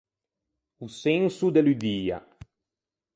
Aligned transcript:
O 0.85 0.87
senso 1.03 1.45
de 1.53 1.61
l’udia. 1.61 2.17